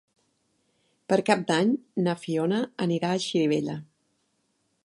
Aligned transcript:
Per 1.13 1.19
Cap 1.27 1.43
d'Any 1.51 1.75
na 2.07 2.17
Fiona 2.23 2.65
anirà 2.87 3.15
a 3.19 3.23
Xirivella. 3.29 3.81